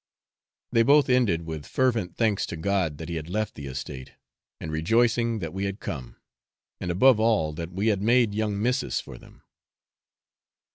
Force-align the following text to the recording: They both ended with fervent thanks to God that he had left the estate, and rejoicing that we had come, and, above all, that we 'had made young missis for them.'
They 0.71 0.81
both 0.81 1.09
ended 1.11 1.45
with 1.45 1.67
fervent 1.67 2.17
thanks 2.17 2.47
to 2.47 2.57
God 2.57 2.97
that 2.97 3.07
he 3.07 3.17
had 3.17 3.29
left 3.29 3.53
the 3.53 3.67
estate, 3.67 4.13
and 4.59 4.71
rejoicing 4.71 5.37
that 5.37 5.53
we 5.53 5.65
had 5.65 5.79
come, 5.79 6.15
and, 6.79 6.89
above 6.89 7.19
all, 7.19 7.53
that 7.53 7.71
we 7.71 7.89
'had 7.89 8.01
made 8.01 8.33
young 8.33 8.59
missis 8.59 8.99
for 8.99 9.19
them.' 9.19 9.43